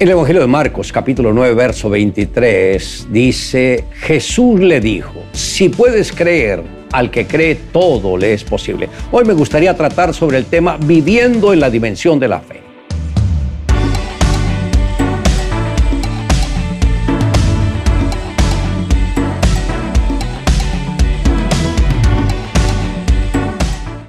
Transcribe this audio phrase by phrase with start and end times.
[0.00, 6.62] El Evangelio de Marcos, capítulo 9, verso 23, dice, Jesús le dijo, si puedes creer,
[6.90, 8.88] al que cree todo le es posible.
[9.12, 12.59] Hoy me gustaría tratar sobre el tema viviendo en la dimensión de la fe.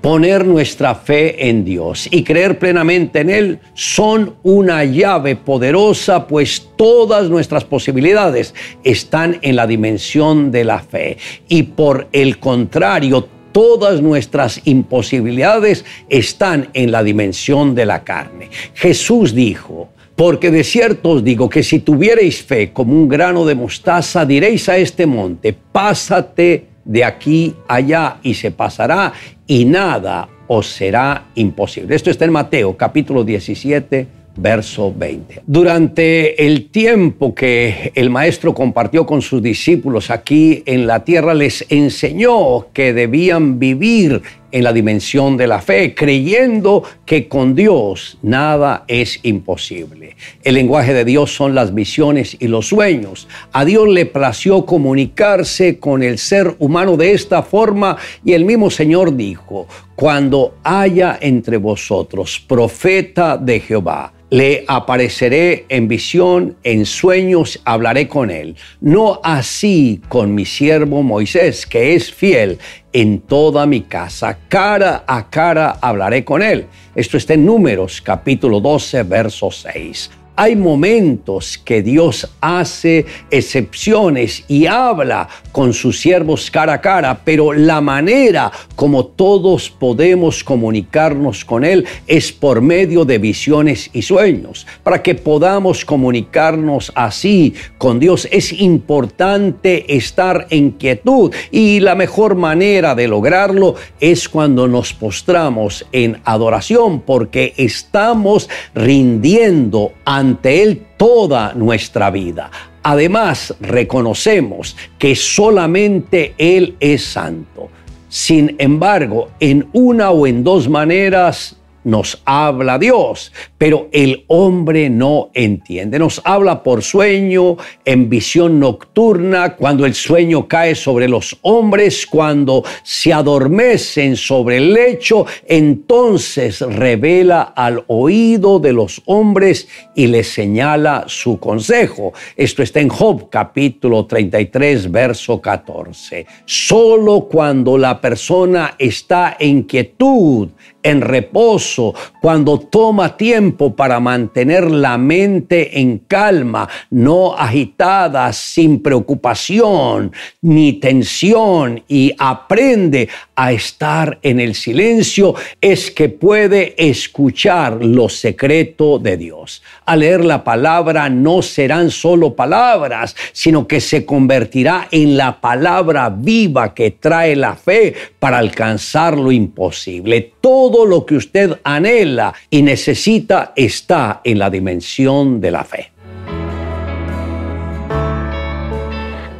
[0.00, 6.70] Poner nuestra fe en Dios y creer plenamente en Él son una llave poderosa, pues
[6.76, 11.18] todas nuestras posibilidades están en la dimensión de la fe.
[11.48, 18.48] Y por el contrario, todas nuestras imposibilidades están en la dimensión de la carne.
[18.72, 23.54] Jesús dijo, porque de cierto os digo que si tuviereis fe como un grano de
[23.54, 29.12] mostaza, diréis a este monte, pásate de aquí allá y se pasará
[29.46, 31.94] y nada os será imposible.
[31.94, 35.42] Esto está en Mateo capítulo 17, verso 20.
[35.46, 41.64] Durante el tiempo que el maestro compartió con sus discípulos aquí en la tierra, les
[41.68, 48.84] enseñó que debían vivir en la dimensión de la fe, creyendo que con Dios nada
[48.88, 50.16] es imposible.
[50.42, 53.28] El lenguaje de Dios son las visiones y los sueños.
[53.52, 58.70] A Dios le plació comunicarse con el ser humano de esta forma y el mismo
[58.70, 67.60] Señor dijo, cuando haya entre vosotros profeta de Jehová, le apareceré en visión, en sueños,
[67.64, 68.56] hablaré con él.
[68.80, 72.58] No así con mi siervo Moisés, que es fiel
[72.92, 74.38] en toda mi casa.
[74.48, 76.66] Cara a cara hablaré con él.
[76.94, 80.10] Esto está en Números capítulo 12, verso 6.
[80.42, 87.52] Hay momentos que Dios hace excepciones y habla con sus siervos cara a cara, pero
[87.52, 94.66] la manera como todos podemos comunicarnos con Él es por medio de visiones y sueños.
[94.82, 102.34] Para que podamos comunicarnos así con Dios es importante estar en quietud y la mejor
[102.34, 110.86] manera de lograrlo es cuando nos postramos en adoración porque estamos rindiendo ante ante Él
[110.96, 112.50] toda nuestra vida.
[112.84, 117.68] Además, reconocemos que solamente Él es santo.
[118.08, 125.30] Sin embargo, en una o en dos maneras nos habla Dios, pero el hombre no
[125.34, 125.98] entiende.
[125.98, 132.64] Nos habla por sueño, en visión nocturna, cuando el sueño cae sobre los hombres, cuando
[132.82, 141.04] se adormecen sobre el lecho, entonces revela al oído de los hombres y les señala
[141.06, 142.12] su consejo.
[142.36, 146.26] Esto está en Job capítulo 33, verso 14.
[146.44, 150.48] Solo cuando la persona está en quietud,
[150.82, 160.12] en reposo, cuando toma tiempo para mantener la mente en calma, no agitada, sin preocupación
[160.42, 168.98] ni tensión y aprende a estar en el silencio, es que puede escuchar lo secreto
[168.98, 169.62] de Dios.
[169.86, 176.10] Al leer la palabra no serán solo palabras, sino que se convertirá en la palabra
[176.10, 180.32] viva que trae la fe para alcanzar lo imposible.
[180.40, 185.92] Todo lo que usted anhela y necesita está en la dimensión de la fe.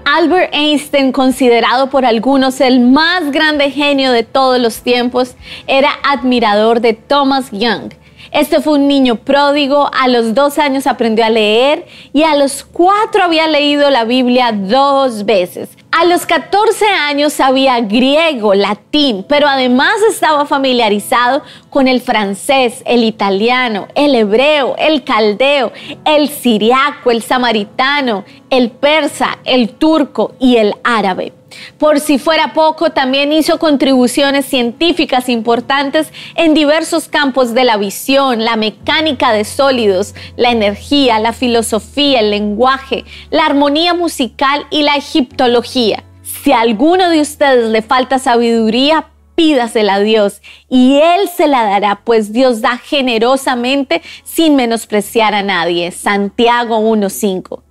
[0.04, 5.34] Albert Einstein, considerado por algunos el más grande genio de todos los tiempos,
[5.66, 7.92] era admirador de Thomas Young.
[8.32, 12.62] Este fue un niño pródigo, a los dos años aprendió a leer y a los
[12.62, 15.70] cuatro había leído la Biblia dos veces.
[15.90, 23.02] A los 14 años sabía griego, latín, pero además estaba familiarizado con el francés, el
[23.02, 25.72] italiano, el hebreo, el caldeo,
[26.04, 31.32] el siriaco, el samaritano, el persa, el turco y el árabe.
[31.78, 38.44] Por si fuera poco, también hizo contribuciones científicas importantes en diversos campos de la visión,
[38.44, 44.96] la mecánica de sólidos, la energía, la filosofía, el lenguaje, la armonía musical y la
[44.96, 46.04] egiptología.
[46.22, 51.64] Si a alguno de ustedes le falta sabiduría, pídasela a Dios y Él se la
[51.64, 55.90] dará, pues Dios da generosamente sin menospreciar a nadie.
[55.92, 57.69] Santiago 1.5.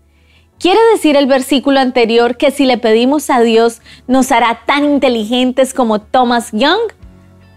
[0.60, 5.74] ¿Quiere decir el versículo anterior que si le pedimos a Dios nos hará tan inteligentes
[5.74, 6.92] como Thomas Young?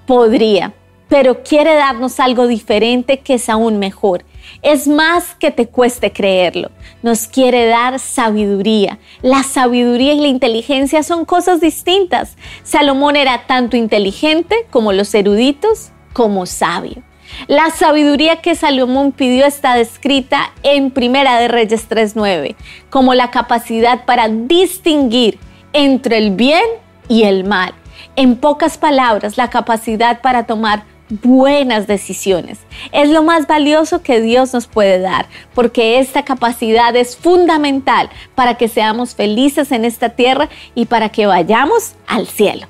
[0.07, 0.73] Podría,
[1.09, 4.25] pero quiere darnos algo diferente que es aún mejor.
[4.63, 6.71] Es más que te cueste creerlo.
[7.03, 9.01] Nos quiere dar sabiduría.
[9.21, 12.37] La sabiduría y la inteligencia son cosas distintas.
[12.63, 17.03] Salomón era tanto inteligente como los eruditos, como sabio.
[17.49, 22.57] La sabiduría que Salomón pidió está descrita en Primera de Reyes 3.9
[22.91, 25.39] como la capacidad para distinguir
[25.73, 26.65] entre el bien
[27.09, 27.75] y el mal.
[28.17, 30.85] En pocas palabras, la capacidad para tomar
[31.23, 32.61] buenas decisiones.
[32.93, 38.57] Es lo más valioso que Dios nos puede dar, porque esta capacidad es fundamental para
[38.57, 42.67] que seamos felices en esta tierra y para que vayamos al cielo.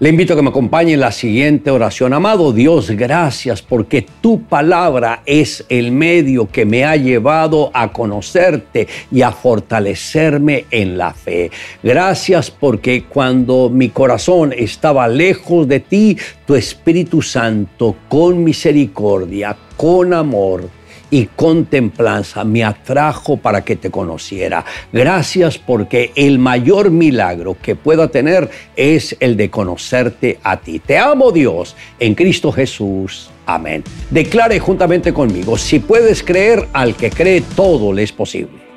[0.00, 2.14] Le invito a que me acompañe en la siguiente oración.
[2.14, 8.88] Amado Dios, gracias porque tu palabra es el medio que me ha llevado a conocerte
[9.12, 11.50] y a fortalecerme en la fe.
[11.82, 20.14] Gracias porque cuando mi corazón estaba lejos de ti, tu Espíritu Santo con misericordia, con
[20.14, 20.79] amor,
[21.10, 24.64] y con templanza me atrajo para que te conociera.
[24.92, 30.78] Gracias porque el mayor milagro que pueda tener es el de conocerte a ti.
[30.78, 33.30] Te amo Dios en Cristo Jesús.
[33.46, 33.82] Amén.
[34.10, 38.69] Declare juntamente conmigo, si puedes creer al que cree, todo le es posible.